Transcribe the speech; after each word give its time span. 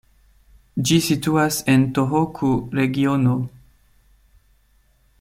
Ĝi 0.89 0.97
situas 1.07 1.59
en 1.75 1.85
Tohoku-regiono. 1.99 3.37